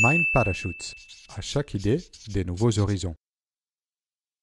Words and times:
Mind 0.00 0.26
Parachutes. 0.32 0.94
À 1.36 1.40
chaque 1.40 1.74
idée, 1.74 2.00
des 2.28 2.44
nouveaux 2.44 2.78
horizons. 2.78 3.16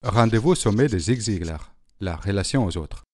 Rendez-vous 0.04 0.50
au 0.50 0.56
sommet 0.56 0.90
de 0.90 1.00
Zig 1.00 1.20
Ziglar, 1.20 1.74
la 2.02 2.18
relation 2.18 2.66
aux 2.66 2.76
autres. 2.76 3.06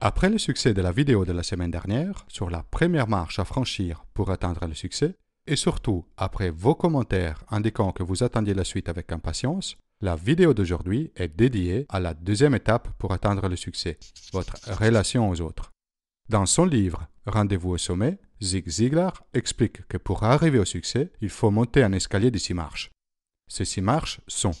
Après 0.00 0.30
le 0.30 0.38
succès 0.38 0.74
de 0.74 0.82
la 0.82 0.90
vidéo 0.90 1.24
de 1.24 1.32
la 1.32 1.44
semaine 1.44 1.70
dernière 1.70 2.24
sur 2.26 2.50
la 2.50 2.64
première 2.64 3.06
marche 3.06 3.38
à 3.38 3.44
franchir 3.44 4.04
pour 4.14 4.30
atteindre 4.30 4.66
le 4.66 4.74
succès, 4.74 5.14
et 5.46 5.54
surtout 5.54 6.04
après 6.16 6.50
vos 6.50 6.74
commentaires 6.74 7.44
indiquant 7.50 7.92
que 7.92 8.02
vous 8.02 8.24
attendiez 8.24 8.54
la 8.54 8.64
suite 8.64 8.88
avec 8.88 9.12
impatience, 9.12 9.76
la 10.00 10.16
vidéo 10.16 10.54
d'aujourd'hui 10.54 11.12
est 11.14 11.28
dédiée 11.28 11.86
à 11.88 12.00
la 12.00 12.14
deuxième 12.14 12.56
étape 12.56 12.88
pour 12.98 13.12
atteindre 13.12 13.48
le 13.48 13.56
succès, 13.56 13.98
votre 14.32 14.56
relation 14.72 15.30
aux 15.30 15.40
autres. 15.40 15.70
Dans 16.28 16.46
son 16.46 16.64
livre 16.64 17.06
Rendez-vous 17.26 17.70
au 17.70 17.78
sommet, 17.78 18.18
Zig 18.42 18.68
Ziglar 18.68 19.24
explique 19.32 19.86
que 19.88 19.96
pour 19.96 20.24
arriver 20.24 20.58
au 20.58 20.64
succès, 20.64 21.12
il 21.20 21.30
faut 21.30 21.50
monter 21.50 21.82
un 21.82 21.92
escalier 21.92 22.30
de 22.30 22.38
six 22.38 22.54
marches. 22.54 22.90
Ces 23.48 23.64
six 23.64 23.80
marches 23.80 24.20
sont 24.26 24.54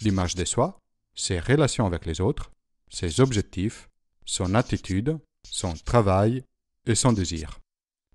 l'image 0.00 0.34
de 0.34 0.44
soi, 0.44 0.78
ses 1.14 1.40
relations 1.40 1.86
avec 1.86 2.06
les 2.06 2.20
autres, 2.20 2.50
ses 2.88 3.20
objectifs, 3.20 3.88
son 4.24 4.54
attitude, 4.54 5.18
son 5.48 5.72
travail 5.72 6.44
et 6.86 6.94
son 6.94 7.12
désir. 7.12 7.58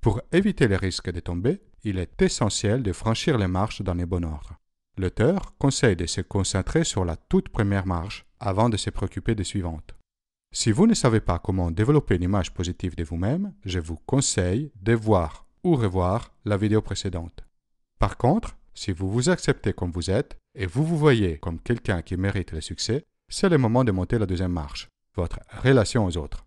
Pour 0.02 0.22
éviter 0.32 0.68
les 0.68 0.78
risques 0.78 1.12
de 1.12 1.20
tomber, 1.20 1.62
il 1.84 1.98
est 1.98 2.22
essentiel 2.22 2.84
de 2.84 2.94
franchir 2.94 3.38
les 3.38 3.48
marches 3.48 3.82
dans 3.82 3.94
les 3.94 4.06
bon 4.06 4.24
ordre. 4.24 4.56
L'auteur 4.98 5.58
conseille 5.58 5.96
de 5.96 6.06
se 6.06 6.22
concentrer 6.22 6.84
sur 6.84 7.06
la 7.06 7.16
toute 7.16 7.50
première 7.50 7.86
marche 7.86 8.26
avant 8.40 8.70
de 8.70 8.78
se 8.78 8.90
préoccuper 8.90 9.36
des 9.36 9.44
suivantes. 9.44 9.96
Si 10.54 10.74
vous 10.74 10.86
ne 10.86 10.94
savez 10.94 11.22
pas 11.22 11.40
comment 11.40 11.72
développer 11.72 12.16
une 12.16 12.24
image 12.24 12.54
positive 12.54 12.96
de 12.96 13.06
vous-même, 13.06 13.54
je 13.64 13.80
vous 13.80 13.96
conseille 14.06 14.72
de 14.82 14.94
voir 14.94 15.46
ou 15.64 15.76
revoir 15.76 16.34
la 16.44 16.58
vidéo 16.58 16.82
précédente. 16.82 17.46
Par 18.00 18.18
contre, 18.18 18.58
si 18.74 18.92
vous 18.92 19.10
vous 19.10 19.30
acceptez 19.30 19.72
comme 19.72 19.92
vous 19.92 20.12
êtes 20.12 20.38
et 20.54 20.66
vous 20.66 20.84
vous 20.84 20.98
voyez 20.98 21.38
comme 21.38 21.60
quelqu'un 21.60 22.02
qui 22.02 22.18
mérite 22.18 22.52
le 22.52 22.60
succès, 22.60 23.06
c'est 23.30 23.48
le 23.48 23.58
moment 23.58 23.86
de 23.86 23.94
monter 23.94 24.20
la 24.20 24.26
deuxième 24.26 24.52
marche, 24.52 24.90
votre 25.16 25.40
relation 25.64 26.06
aux 26.06 26.18
autres. 26.18 26.46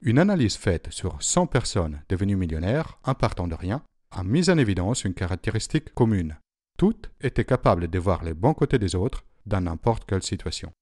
Une 0.00 0.18
analyse 0.18 0.56
faite 0.56 0.90
sur 0.90 1.22
100 1.22 1.46
personnes 1.46 2.02
devenues 2.08 2.36
millionnaires 2.36 2.98
en 3.04 3.14
partant 3.14 3.46
de 3.46 3.54
rien 3.54 3.82
a 4.10 4.24
mis 4.24 4.48
en 4.48 4.56
évidence 4.56 5.04
une 5.04 5.14
caractéristique 5.14 5.92
commune. 5.92 6.38
Toutes 6.78 7.10
étaient 7.20 7.44
capables 7.44 7.88
de 7.88 7.98
voir 7.98 8.24
les 8.24 8.34
bons 8.34 8.54
côtés 8.54 8.78
des 8.78 8.94
autres 8.94 9.24
dans 9.44 9.60
n'importe 9.60 10.06
quelle 10.06 10.22
situation. 10.22 10.72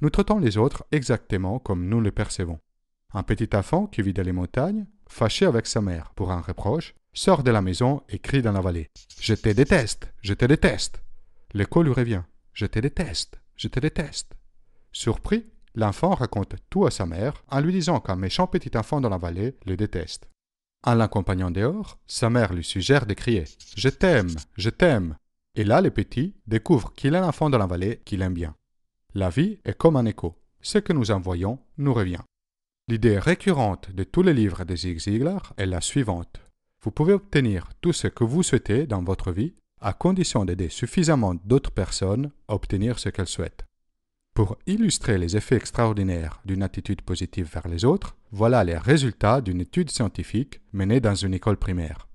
Nous 0.00 0.10
traitons 0.10 0.38
les 0.38 0.56
autres 0.56 0.84
exactement 0.92 1.58
comme 1.58 1.88
nous 1.88 2.00
les 2.00 2.12
percevons. 2.12 2.60
Un 3.14 3.22
petit 3.22 3.48
enfant 3.56 3.86
qui 3.86 4.02
vit 4.02 4.12
dans 4.12 4.22
les 4.22 4.32
montagnes, 4.32 4.86
fâché 5.08 5.46
avec 5.46 5.66
sa 5.66 5.80
mère 5.80 6.12
pour 6.14 6.30
un 6.30 6.40
reproche, 6.40 6.94
sort 7.12 7.42
de 7.42 7.50
la 7.50 7.62
maison 7.62 8.02
et 8.08 8.18
crie 8.18 8.42
dans 8.42 8.52
la 8.52 8.60
vallée. 8.60 8.90
Je 9.20 9.34
te 9.34 9.48
déteste, 9.48 10.12
je 10.22 10.34
te 10.34 10.44
déteste. 10.44 11.02
L'écho 11.52 11.82
lui 11.82 11.92
revient. 11.92 12.22
Je 12.52 12.66
te 12.66 12.78
déteste, 12.78 13.40
je 13.56 13.68
te 13.68 13.80
déteste. 13.80 14.34
Surpris, 14.92 15.46
l'enfant 15.74 16.14
raconte 16.14 16.56
tout 16.70 16.86
à 16.86 16.90
sa 16.90 17.06
mère 17.06 17.44
en 17.48 17.60
lui 17.60 17.72
disant 17.72 18.00
qu'un 18.00 18.16
méchant 18.16 18.46
petit 18.46 18.76
enfant 18.76 19.00
dans 19.00 19.08
la 19.08 19.18
vallée 19.18 19.56
le 19.64 19.76
déteste. 19.76 20.28
En 20.84 20.94
l'accompagnant 20.94 21.50
dehors, 21.50 21.98
sa 22.06 22.30
mère 22.30 22.52
lui 22.52 22.64
suggère 22.64 23.06
de 23.06 23.14
crier 23.14 23.44
Je 23.76 23.88
t'aime, 23.88 24.34
je 24.56 24.70
t'aime. 24.70 25.16
Et 25.54 25.64
là, 25.64 25.80
le 25.80 25.90
petit 25.90 26.34
découvre 26.46 26.92
qu'il 26.92 27.16
a 27.16 27.24
un 27.24 27.28
enfant 27.28 27.50
dans 27.50 27.58
la 27.58 27.66
vallée 27.66 28.00
qu'il 28.04 28.22
aime 28.22 28.34
bien. 28.34 28.54
La 29.14 29.30
vie 29.30 29.58
est 29.64 29.76
comme 29.76 29.96
un 29.96 30.04
écho. 30.04 30.36
Ce 30.60 30.78
que 30.78 30.92
nous 30.92 31.10
envoyons 31.10 31.58
nous 31.78 31.94
revient. 31.94 32.20
L'idée 32.88 33.18
récurrente 33.18 33.90
de 33.90 34.04
tous 34.04 34.22
les 34.22 34.34
livres 34.34 34.64
de 34.64 34.76
Zig 34.76 34.98
Ziglar 34.98 35.54
est 35.56 35.66
la 35.66 35.80
suivante. 35.80 36.40
Vous 36.82 36.90
pouvez 36.90 37.14
obtenir 37.14 37.68
tout 37.80 37.92
ce 37.92 38.06
que 38.06 38.24
vous 38.24 38.42
souhaitez 38.42 38.86
dans 38.86 39.02
votre 39.02 39.32
vie 39.32 39.54
à 39.80 39.92
condition 39.92 40.44
d'aider 40.44 40.68
suffisamment 40.68 41.34
d'autres 41.34 41.70
personnes 41.70 42.30
à 42.48 42.54
obtenir 42.54 42.98
ce 42.98 43.08
qu'elles 43.08 43.26
souhaitent. 43.26 43.64
Pour 44.34 44.56
illustrer 44.66 45.18
les 45.18 45.36
effets 45.36 45.56
extraordinaires 45.56 46.40
d'une 46.44 46.62
attitude 46.62 47.02
positive 47.02 47.50
vers 47.52 47.66
les 47.66 47.84
autres, 47.84 48.16
voilà 48.30 48.62
les 48.62 48.76
résultats 48.76 49.40
d'une 49.40 49.60
étude 49.60 49.90
scientifique 49.90 50.60
menée 50.72 51.00
dans 51.00 51.14
une 51.14 51.34
école 51.34 51.56
primaire. 51.56 52.08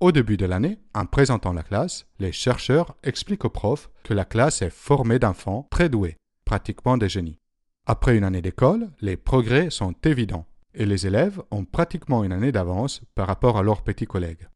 Au 0.00 0.12
début 0.12 0.36
de 0.36 0.46
l'année, 0.46 0.78
en 0.94 1.06
présentant 1.06 1.52
la 1.52 1.62
classe, 1.62 2.06
les 2.18 2.32
chercheurs 2.32 2.96
expliquent 3.02 3.44
aux 3.44 3.50
profs 3.50 3.90
que 4.02 4.14
la 4.14 4.24
classe 4.24 4.62
est 4.62 4.70
formée 4.70 5.18
d'enfants 5.18 5.68
très 5.70 5.88
doués, 5.88 6.16
pratiquement 6.52 6.98
des 6.98 7.08
génies. 7.08 7.40
Après 7.86 8.14
une 8.14 8.24
année 8.24 8.42
d'école, 8.42 8.90
les 9.00 9.16
progrès 9.16 9.70
sont 9.70 9.94
évidents 10.04 10.44
et 10.74 10.84
les 10.84 11.06
élèves 11.06 11.40
ont 11.50 11.64
pratiquement 11.64 12.24
une 12.24 12.32
année 12.32 12.52
d'avance 12.52 13.00
par 13.14 13.26
rapport 13.26 13.56
à 13.56 13.62
leurs 13.62 13.80
petits 13.80 14.04
collègues. 14.04 14.46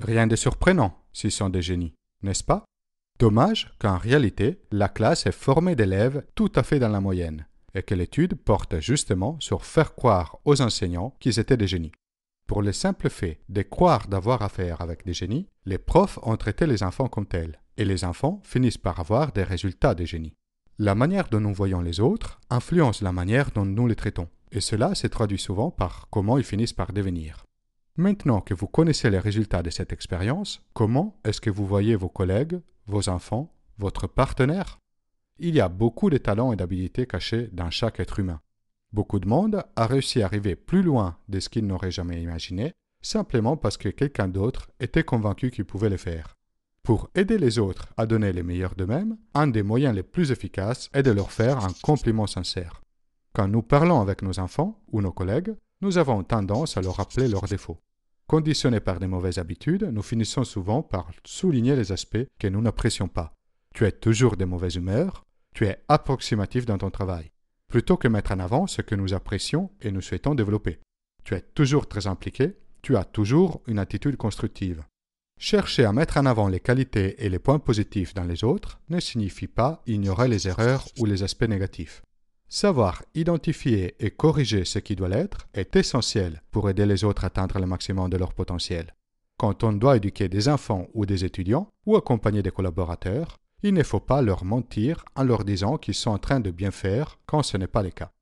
Rien 0.00 0.26
de 0.26 0.34
surprenant 0.34 1.04
s'ils 1.12 1.30
sont 1.30 1.48
des 1.48 1.62
génies, 1.62 1.94
n'est-ce 2.22 2.42
pas? 2.42 2.64
Dommage 3.20 3.72
qu'en 3.78 3.96
réalité, 3.96 4.60
la 4.72 4.88
classe 4.88 5.24
est 5.26 5.40
formée 5.46 5.76
d'élèves 5.76 6.26
tout 6.34 6.50
à 6.56 6.64
fait 6.64 6.80
dans 6.80 6.88
la 6.88 7.00
moyenne 7.00 7.46
et 7.74 7.84
que 7.84 7.94
l'étude 7.94 8.34
porte 8.34 8.80
justement 8.80 9.38
sur 9.38 9.64
faire 9.64 9.94
croire 9.94 10.38
aux 10.44 10.60
enseignants 10.60 11.14
qu'ils 11.20 11.38
étaient 11.38 11.56
des 11.56 11.68
génies. 11.68 11.92
Pour 12.48 12.60
le 12.60 12.72
simple 12.72 13.08
fait 13.08 13.38
de 13.48 13.62
croire 13.62 14.08
d'avoir 14.08 14.42
affaire 14.42 14.80
avec 14.80 15.06
des 15.06 15.14
génies, 15.14 15.46
les 15.64 15.78
profs 15.78 16.18
ont 16.24 16.36
traité 16.36 16.66
les 16.66 16.82
enfants 16.82 17.08
comme 17.08 17.26
tels, 17.26 17.60
et 17.76 17.84
les 17.84 18.04
enfants 18.04 18.40
finissent 18.42 18.78
par 18.78 18.98
avoir 18.98 19.30
des 19.30 19.44
résultats 19.44 19.94
des 19.94 20.06
génies. 20.06 20.35
La 20.78 20.94
manière 20.94 21.28
dont 21.30 21.40
nous 21.40 21.54
voyons 21.54 21.80
les 21.80 22.00
autres 22.00 22.38
influence 22.50 23.00
la 23.00 23.10
manière 23.10 23.50
dont 23.50 23.64
nous 23.64 23.86
les 23.86 23.96
traitons, 23.96 24.28
et 24.52 24.60
cela 24.60 24.94
se 24.94 25.06
traduit 25.06 25.38
souvent 25.38 25.70
par 25.70 26.08
comment 26.10 26.36
ils 26.36 26.44
finissent 26.44 26.74
par 26.74 26.92
devenir. 26.92 27.46
Maintenant 27.96 28.42
que 28.42 28.52
vous 28.52 28.66
connaissez 28.66 29.08
les 29.08 29.18
résultats 29.18 29.62
de 29.62 29.70
cette 29.70 29.94
expérience, 29.94 30.60
comment 30.74 31.18
est-ce 31.24 31.40
que 31.40 31.48
vous 31.48 31.66
voyez 31.66 31.96
vos 31.96 32.10
collègues, 32.10 32.60
vos 32.86 33.08
enfants, 33.08 33.54
votre 33.78 34.06
partenaire? 34.06 34.78
Il 35.38 35.54
y 35.54 35.62
a 35.62 35.70
beaucoup 35.70 36.10
de 36.10 36.18
talents 36.18 36.52
et 36.52 36.56
d'habilités 36.56 37.06
cachés 37.06 37.48
dans 37.52 37.70
chaque 37.70 37.98
être 37.98 38.20
humain. 38.20 38.42
Beaucoup 38.92 39.18
de 39.18 39.28
monde 39.28 39.64
a 39.76 39.86
réussi 39.86 40.20
à 40.20 40.26
arriver 40.26 40.56
plus 40.56 40.82
loin 40.82 41.16
de 41.30 41.40
ce 41.40 41.48
qu'il 41.48 41.66
n'aurait 41.66 41.90
jamais 41.90 42.20
imaginé, 42.20 42.74
simplement 43.00 43.56
parce 43.56 43.78
que 43.78 43.88
quelqu'un 43.88 44.28
d'autre 44.28 44.70
était 44.78 45.04
convaincu 45.04 45.50
qu'il 45.50 45.64
pouvait 45.64 45.88
le 45.88 45.96
faire. 45.96 46.35
Pour 46.86 47.10
aider 47.16 47.36
les 47.36 47.58
autres 47.58 47.88
à 47.96 48.06
donner 48.06 48.32
les 48.32 48.44
meilleurs 48.44 48.76
d'eux-mêmes, 48.76 49.16
un 49.34 49.48
des 49.48 49.64
moyens 49.64 49.92
les 49.92 50.04
plus 50.04 50.30
efficaces 50.30 50.88
est 50.94 51.02
de 51.02 51.10
leur 51.10 51.32
faire 51.32 51.64
un 51.64 51.72
compliment 51.82 52.28
sincère. 52.28 52.80
Quand 53.32 53.48
nous 53.48 53.62
parlons 53.62 54.00
avec 54.00 54.22
nos 54.22 54.38
enfants 54.38 54.80
ou 54.92 55.00
nos 55.00 55.10
collègues, 55.10 55.52
nous 55.80 55.98
avons 55.98 56.22
tendance 56.22 56.76
à 56.76 56.82
leur 56.82 56.94
rappeler 56.94 57.26
leurs 57.26 57.48
défauts. 57.48 57.80
Conditionnés 58.28 58.78
par 58.78 59.00
des 59.00 59.08
mauvaises 59.08 59.38
habitudes, 59.38 59.90
nous 59.92 60.02
finissons 60.02 60.44
souvent 60.44 60.82
par 60.82 61.10
souligner 61.24 61.74
les 61.74 61.90
aspects 61.90 62.28
que 62.38 62.46
nous 62.46 62.60
n'apprécions 62.60 63.08
pas. 63.08 63.34
Tu 63.74 63.84
es 63.84 63.90
toujours 63.90 64.36
de 64.36 64.44
mauvaise 64.44 64.76
humeur, 64.76 65.26
tu 65.56 65.66
es 65.66 65.82
approximatif 65.88 66.66
dans 66.66 66.78
ton 66.78 66.90
travail 66.90 67.32
plutôt 67.68 67.96
que 67.96 68.06
mettre 68.06 68.30
en 68.30 68.38
avant 68.38 68.68
ce 68.68 68.80
que 68.80 68.94
nous 68.94 69.12
apprécions 69.12 69.72
et 69.80 69.90
nous 69.90 70.00
souhaitons 70.00 70.36
développer. 70.36 70.78
Tu 71.24 71.34
es 71.34 71.40
toujours 71.40 71.88
très 71.88 72.06
impliqué, 72.06 72.56
tu 72.80 72.96
as 72.96 73.04
toujours 73.04 73.60
une 73.66 73.80
attitude 73.80 74.16
constructive. 74.16 74.84
Chercher 75.38 75.84
à 75.84 75.92
mettre 75.92 76.16
en 76.16 76.26
avant 76.26 76.48
les 76.48 76.60
qualités 76.60 77.24
et 77.24 77.28
les 77.28 77.38
points 77.38 77.58
positifs 77.58 78.14
dans 78.14 78.24
les 78.24 78.42
autres 78.42 78.80
ne 78.88 79.00
signifie 79.00 79.46
pas 79.46 79.82
ignorer 79.86 80.28
les 80.28 80.48
erreurs 80.48 80.86
ou 80.98 81.04
les 81.04 81.22
aspects 81.22 81.44
négatifs. 81.48 82.02
Savoir 82.48 83.02
identifier 83.14 83.96
et 84.00 84.10
corriger 84.10 84.64
ce 84.64 84.78
qui 84.78 84.96
doit 84.96 85.08
l'être 85.08 85.46
est 85.52 85.76
essentiel 85.76 86.42
pour 86.50 86.70
aider 86.70 86.86
les 86.86 87.04
autres 87.04 87.24
à 87.24 87.26
atteindre 87.26 87.58
le 87.58 87.66
maximum 87.66 88.08
de 88.08 88.16
leur 88.16 88.32
potentiel. 88.32 88.94
Quand 89.36 89.62
on 89.62 89.72
doit 89.72 89.98
éduquer 89.98 90.28
des 90.28 90.48
enfants 90.48 90.86
ou 90.94 91.04
des 91.04 91.24
étudiants 91.24 91.68
ou 91.84 91.96
accompagner 91.96 92.42
des 92.42 92.50
collaborateurs, 92.50 93.36
il 93.62 93.74
ne 93.74 93.82
faut 93.82 94.00
pas 94.00 94.22
leur 94.22 94.44
mentir 94.44 95.04
en 95.16 95.24
leur 95.24 95.44
disant 95.44 95.76
qu'ils 95.76 95.94
sont 95.94 96.10
en 96.10 96.18
train 96.18 96.40
de 96.40 96.50
bien 96.50 96.70
faire 96.70 97.18
quand 97.26 97.42
ce 97.42 97.56
n'est 97.58 97.66
pas 97.66 97.82
le 97.82 97.90
cas. 97.90 98.12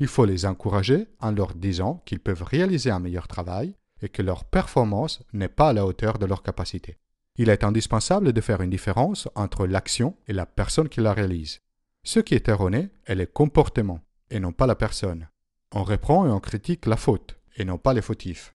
Il 0.00 0.08
faut 0.08 0.24
les 0.24 0.44
encourager 0.44 1.06
en 1.20 1.30
leur 1.30 1.54
disant 1.54 2.02
qu'ils 2.04 2.20
peuvent 2.20 2.42
réaliser 2.42 2.90
un 2.90 2.98
meilleur 2.98 3.28
travail 3.28 3.76
et 4.04 4.08
que 4.08 4.22
leur 4.22 4.44
performance 4.44 5.22
n'est 5.32 5.48
pas 5.48 5.70
à 5.70 5.72
la 5.72 5.86
hauteur 5.86 6.18
de 6.18 6.26
leur 6.26 6.42
capacité. 6.42 6.98
Il 7.36 7.48
est 7.48 7.64
indispensable 7.64 8.32
de 8.32 8.40
faire 8.40 8.60
une 8.60 8.70
différence 8.70 9.28
entre 9.34 9.66
l'action 9.66 10.16
et 10.28 10.32
la 10.32 10.46
personne 10.46 10.88
qui 10.88 11.00
la 11.00 11.12
réalise. 11.12 11.60
Ce 12.04 12.20
qui 12.20 12.34
est 12.34 12.48
erroné 12.48 12.90
est 13.06 13.14
le 13.14 13.26
comportement 13.26 14.00
et 14.30 14.38
non 14.38 14.52
pas 14.52 14.66
la 14.66 14.76
personne. 14.76 15.28
On 15.72 15.82
reprend 15.82 16.26
et 16.26 16.30
on 16.30 16.38
critique 16.38 16.86
la 16.86 16.96
faute 16.96 17.36
et 17.56 17.64
non 17.64 17.78
pas 17.78 17.94
les 17.94 18.02
fautifs. 18.02 18.52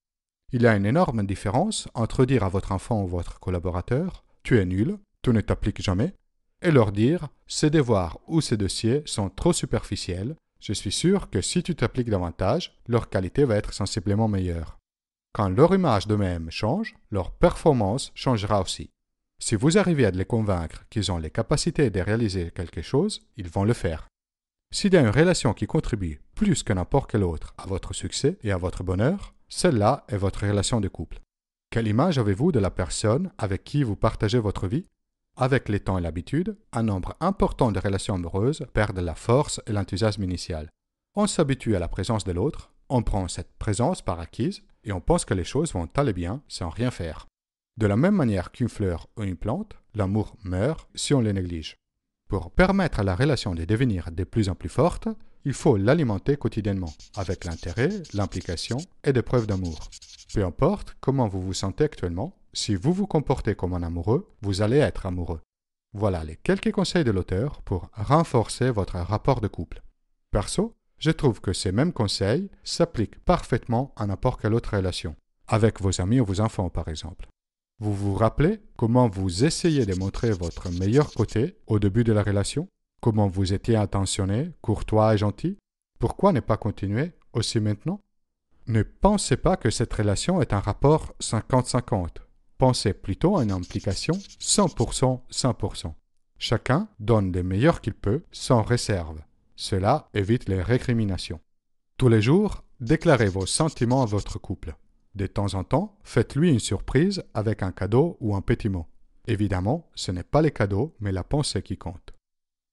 Il 0.51 0.61
y 0.61 0.67
a 0.67 0.75
une 0.75 0.85
énorme 0.85 1.25
différence 1.25 1.87
entre 1.93 2.25
dire 2.25 2.43
à 2.43 2.49
votre 2.49 2.71
enfant 2.71 3.03
ou 3.03 3.07
votre 3.07 3.39
collaborateur 3.39 4.23
Tu 4.43 4.59
es 4.59 4.65
nul, 4.65 4.97
tu 5.21 5.31
ne 5.31 5.41
t'appliques 5.41 5.81
jamais, 5.81 6.13
et 6.61 6.71
leur 6.71 6.91
dire 6.91 7.27
ces 7.47 7.69
devoirs 7.69 8.19
ou 8.27 8.41
ces 8.41 8.57
dossiers 8.57 9.01
sont 9.05 9.29
trop 9.29 9.53
superficiels, 9.53 10.35
je 10.59 10.73
suis 10.73 10.91
sûr 10.91 11.29
que 11.29 11.41
si 11.41 11.63
tu 11.63 11.75
t'appliques 11.75 12.09
davantage, 12.09 12.77
leur 12.87 13.09
qualité 13.09 13.45
va 13.45 13.55
être 13.55 13.73
sensiblement 13.73 14.27
meilleure. 14.27 14.78
Quand 15.33 15.49
leur 15.49 15.73
image 15.75 16.07
d'eux-mêmes 16.07 16.49
change, 16.49 16.95
leur 17.11 17.31
performance 17.31 18.11
changera 18.15 18.61
aussi. 18.61 18.89
Si 19.41 19.55
vous 19.55 19.77
arrivez 19.77 20.05
à 20.05 20.11
les 20.11 20.25
convaincre 20.25 20.83
qu'ils 20.89 21.11
ont 21.11 21.17
les 21.17 21.29
capacités 21.29 21.89
de 21.89 22.01
réaliser 22.01 22.51
quelque 22.51 22.81
chose, 22.81 23.21
ils 23.37 23.49
vont 23.49 23.63
le 23.63 23.73
faire. 23.73 24.07
S'il 24.71 24.93
y 24.93 24.97
a 24.97 25.01
une 25.01 25.09
relation 25.09 25.53
qui 25.53 25.65
contribue 25.65 26.21
plus 26.35 26.63
que 26.63 26.73
n'importe 26.73 27.11
quelle 27.11 27.23
autre 27.23 27.53
à 27.57 27.65
votre 27.65 27.93
succès 27.93 28.37
et 28.43 28.51
à 28.51 28.57
votre 28.57 28.83
bonheur, 28.83 29.33
celle-là 29.47 30.03
est 30.09 30.17
votre 30.17 30.45
relation 30.45 30.81
de 30.81 30.87
couple. 30.87 31.19
Quelle 31.71 31.87
image 31.87 32.17
avez-vous 32.17 32.51
de 32.51 32.59
la 32.59 32.71
personne 32.71 33.31
avec 33.37 33.63
qui 33.63 33.83
vous 33.83 33.95
partagez 33.95 34.39
votre 34.39 34.67
vie? 34.67 34.85
Avec 35.37 35.69
les 35.69 35.79
temps 35.79 35.97
et 35.97 36.01
l'habitude, 36.01 36.57
un 36.73 36.83
nombre 36.83 37.15
important 37.19 37.71
de 37.71 37.79
relations 37.79 38.15
amoureuses 38.15 38.65
perdent 38.73 38.99
la 38.99 39.15
force 39.15 39.61
et 39.67 39.71
l'enthousiasme 39.71 40.23
initial. 40.23 40.69
On 41.15 41.27
s'habitue 41.27 41.75
à 41.75 41.79
la 41.79 41.87
présence 41.87 42.23
de 42.23 42.31
l'autre, 42.31 42.71
on 42.89 43.03
prend 43.03 43.27
cette 43.27 43.57
présence 43.57 44.01
par 44.01 44.19
acquise 44.19 44.63
et 44.89 44.91
on 44.91 45.01
pense 45.01 45.23
que 45.23 45.35
les 45.35 45.43
choses 45.43 45.73
vont 45.73 45.87
aller 45.95 46.13
bien 46.13 46.41
sans 46.47 46.69
rien 46.69 46.89
faire. 46.89 47.27
De 47.77 47.87
la 47.87 47.95
même 47.95 48.15
manière 48.15 48.51
qu'une 48.51 48.69
fleur 48.69 49.07
ou 49.15 49.23
une 49.23 49.37
plante, 49.37 49.75
l'amour 49.93 50.35
meurt 50.43 50.89
si 50.95 51.13
on 51.13 51.21
les 51.21 51.31
néglige. 51.31 51.77
Pour 52.27 52.51
permettre 52.51 52.99
à 52.99 53.03
la 53.03 53.15
relation 53.15 53.53
de 53.53 53.65
devenir 53.65 54.11
de 54.11 54.23
plus 54.23 54.49
en 54.49 54.55
plus 54.55 54.69
forte, 54.69 55.07
il 55.45 55.53
faut 55.53 55.77
l'alimenter 55.77 56.35
quotidiennement, 56.37 56.93
avec 57.15 57.45
l'intérêt, 57.45 57.89
l'implication 58.13 58.77
et 59.03 59.13
des 59.13 59.21
preuves 59.21 59.47
d'amour. 59.47 59.89
Peu 60.33 60.43
importe 60.43 60.95
comment 60.99 61.27
vous 61.27 61.41
vous 61.41 61.53
sentez 61.53 61.83
actuellement, 61.85 62.35
si 62.51 62.75
vous 62.75 62.91
vous 62.91 63.07
comportez 63.07 63.55
comme 63.55 63.73
un 63.73 63.83
amoureux, 63.83 64.27
vous 64.41 64.61
allez 64.61 64.77
être 64.77 65.05
amoureux. 65.05 65.41
Voilà 65.93 66.23
les 66.23 66.35
quelques 66.35 66.71
conseils 66.71 67.03
de 67.03 67.11
l'auteur 67.11 67.61
pour 67.61 67.89
renforcer 67.93 68.69
votre 68.71 68.97
rapport 68.97 69.39
de 69.39 69.47
couple. 69.47 69.81
Perso, 70.31 70.75
je 70.99 71.11
trouve 71.11 71.41
que 71.41 71.53
ces 71.53 71.71
mêmes 71.71 71.93
conseils 71.93 72.49
s'appliquent 72.63 73.19
parfaitement 73.19 73.93
à 73.95 74.05
n'importe 74.05 74.41
quelle 74.41 74.53
autre 74.53 74.75
relation, 74.75 75.15
avec 75.47 75.81
vos 75.81 76.01
amis 76.01 76.19
ou 76.19 76.25
vos 76.25 76.41
enfants 76.41 76.69
par 76.69 76.87
exemple. 76.87 77.27
Vous 77.79 77.93
vous 77.93 78.13
rappelez 78.13 78.59
comment 78.75 79.07
vous 79.07 79.45
essayez 79.45 79.85
de 79.85 79.97
montrer 79.97 80.31
votre 80.31 80.69
meilleur 80.69 81.11
côté 81.13 81.55
au 81.67 81.79
début 81.79 82.03
de 82.03 82.11
la 82.11 82.23
relation? 82.23 82.67
Comment 83.01 83.27
vous 83.27 83.53
étiez 83.53 83.77
attentionné, 83.77 84.51
courtois 84.61 85.13
et 85.13 85.17
gentil? 85.17 85.57
Pourquoi 85.97 86.33
ne 86.33 86.41
pas 86.41 86.57
continuer 86.57 87.13
aussi 87.31 87.61
maintenant? 87.61 88.01
Ne 88.67 88.83
pensez 88.83 89.37
pas 89.37 89.55
que 89.55 89.69
cette 89.69 89.93
relation 89.93 90.41
est 90.41 90.51
un 90.51 90.59
rapport 90.59 91.13
50-50. 91.21 92.17
Pensez 92.57 92.93
plutôt 92.93 93.37
à 93.37 93.43
une 93.43 93.51
implication 93.51 94.13
100% 94.13 95.21
100%. 95.31 95.93
Chacun 96.37 96.89
donne 96.99 97.31
le 97.31 97.43
meilleur 97.43 97.79
qu'il 97.79 97.93
peut 97.93 98.23
sans 98.31 98.61
réserve. 98.61 99.21
Cela 99.59 100.07
évite 100.13 100.47
les 100.47 100.61
récriminations. 100.61 101.41
Tous 101.97 102.07
les 102.07 102.21
jours, 102.21 102.63
déclarez 102.79 103.27
vos 103.27 103.45
sentiments 103.45 104.03
à 104.03 104.05
votre 104.05 104.39
couple. 104.39 104.73
De 105.15 105.27
temps 105.27 105.53
en 105.53 105.65
temps, 105.65 105.97
faites-lui 106.01 106.49
une 106.49 106.59
surprise 106.59 107.25
avec 107.33 107.61
un 107.61 107.73
cadeau 107.73 108.15
ou 108.21 108.37
un 108.37 108.41
petit 108.41 108.69
mot. 108.69 108.87
Évidemment, 109.27 109.89
ce 109.95 110.13
n'est 110.13 110.23
pas 110.23 110.41
les 110.41 110.51
cadeaux, 110.51 110.95
mais 111.01 111.11
la 111.11 111.25
pensée 111.25 111.61
qui 111.61 111.77
compte. 111.77 112.13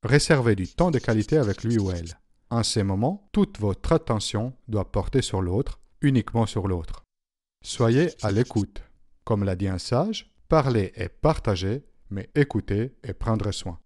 Réservez 0.04 0.54
du 0.54 0.68
temps 0.68 0.92
de 0.92 1.00
qualité 1.00 1.38
avec 1.38 1.64
lui 1.64 1.76
ou 1.76 1.90
elle. 1.90 2.20
En 2.50 2.62
ces 2.62 2.84
moments, 2.84 3.28
toute 3.32 3.58
votre 3.58 3.92
attention 3.92 4.52
doit 4.68 4.92
porter 4.92 5.22
sur 5.22 5.42
l'autre, 5.42 5.80
uniquement 6.02 6.46
sur 6.46 6.68
l'autre. 6.68 7.02
Soyez 7.64 8.10
à 8.22 8.30
l'écoute. 8.30 8.80
Comme 9.24 9.42
l'a 9.42 9.56
dit 9.56 9.66
un 9.66 9.78
sage, 9.78 10.32
parlez 10.48 10.92
et 10.94 11.08
partagez, 11.08 11.84
mais 12.10 12.30
écoutez 12.36 12.94
et 13.02 13.12
prendre 13.12 13.50
soin. 13.50 13.80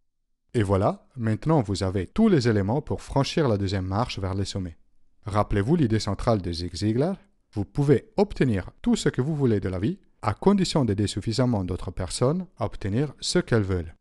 Et 0.54 0.62
voilà, 0.62 1.06
maintenant 1.16 1.62
vous 1.62 1.82
avez 1.82 2.06
tous 2.06 2.28
les 2.28 2.48
éléments 2.48 2.82
pour 2.82 3.02
franchir 3.02 3.48
la 3.48 3.56
deuxième 3.56 3.86
marche 3.86 4.18
vers 4.18 4.34
les 4.34 4.44
sommets. 4.44 4.76
Rappelez-vous 5.24 5.76
l'idée 5.76 6.00
centrale 6.00 6.42
de 6.42 6.52
Zig 6.52 6.74
Ziglar 6.74 7.16
vous 7.52 7.64
pouvez 7.64 8.12
obtenir 8.16 8.70
tout 8.80 8.94
ce 8.94 9.08
que 9.08 9.20
vous 9.20 9.34
voulez 9.34 9.58
de 9.58 9.68
la 9.68 9.80
vie 9.80 9.98
à 10.22 10.34
condition 10.34 10.84
d'aider 10.84 11.08
suffisamment 11.08 11.64
d'autres 11.64 11.90
personnes 11.90 12.46
à 12.58 12.66
obtenir 12.66 13.12
ce 13.20 13.38
qu'elles 13.40 13.62
veulent. 13.62 13.94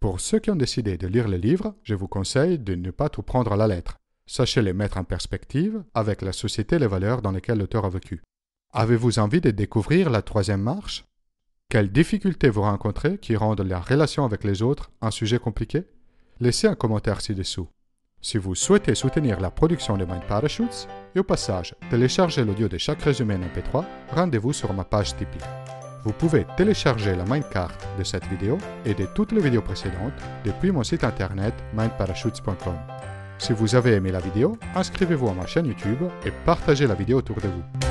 Pour 0.00 0.20
ceux 0.20 0.38
qui 0.38 0.50
ont 0.50 0.56
décidé 0.56 0.98
de 0.98 1.06
lire 1.06 1.28
le 1.28 1.36
livre, 1.36 1.74
je 1.82 1.94
vous 1.94 2.08
conseille 2.08 2.58
de 2.58 2.74
ne 2.74 2.90
pas 2.90 3.08
tout 3.08 3.22
prendre 3.22 3.52
à 3.52 3.56
la 3.56 3.68
lettre. 3.68 3.96
Sachez 4.26 4.62
les 4.62 4.72
mettre 4.72 4.98
en 4.98 5.04
perspective 5.04 5.82
avec 5.94 6.22
la 6.22 6.32
société 6.32 6.76
et 6.76 6.78
les 6.78 6.86
valeurs 6.86 7.22
dans 7.22 7.32
lesquelles 7.32 7.58
l'auteur 7.58 7.84
a 7.84 7.90
vécu. 7.90 8.22
Avez-vous 8.72 9.18
envie 9.18 9.40
de 9.40 9.50
découvrir 9.50 10.10
la 10.10 10.22
troisième 10.22 10.62
marche? 10.62 11.04
Quelles 11.70 11.92
difficultés 11.92 12.50
vous 12.50 12.62
rencontrez 12.62 13.16
qui 13.18 13.36
rendent 13.36 13.60
la 13.60 13.78
relation 13.78 14.24
avec 14.24 14.42
les 14.42 14.60
autres 14.60 14.90
un 15.00 15.12
sujet 15.12 15.38
compliqué? 15.38 15.84
Laissez 16.40 16.66
un 16.66 16.74
commentaire 16.74 17.20
ci-dessous. 17.20 17.68
Si 18.20 18.38
vous 18.38 18.56
souhaitez 18.56 18.96
soutenir 18.96 19.38
la 19.38 19.52
production 19.52 19.96
de 19.96 20.04
Mind 20.04 20.24
Parachutes 20.26 20.88
et 21.14 21.20
au 21.20 21.22
passage 21.22 21.76
télécharger 21.88 22.44
l'audio 22.44 22.66
de 22.66 22.76
chaque 22.76 23.02
résumé 23.02 23.36
en 23.36 23.38
MP3, 23.38 23.84
rendez-vous 24.10 24.52
sur 24.52 24.72
ma 24.72 24.82
page 24.82 25.14
Tipeee. 25.14 25.38
Vous 26.02 26.12
pouvez 26.12 26.44
télécharger 26.56 27.14
la 27.14 27.24
Mindcard 27.24 27.78
de 27.96 28.02
cette 28.02 28.26
vidéo 28.26 28.58
et 28.84 28.94
de 28.94 29.06
toutes 29.14 29.30
les 29.30 29.40
vidéos 29.40 29.62
précédentes 29.62 30.20
depuis 30.44 30.72
mon 30.72 30.82
site 30.82 31.04
internet 31.04 31.54
mindparachutes.com. 31.74 32.74
Si 33.38 33.52
vous 33.52 33.76
avez 33.76 33.92
aimé 33.92 34.10
la 34.10 34.18
vidéo, 34.18 34.58
inscrivez-vous 34.74 35.28
à 35.28 35.34
ma 35.34 35.46
chaîne 35.46 35.66
YouTube 35.66 36.02
et 36.26 36.32
partagez 36.44 36.88
la 36.88 36.94
vidéo 36.96 37.18
autour 37.18 37.36
de 37.36 37.46
vous. 37.46 37.89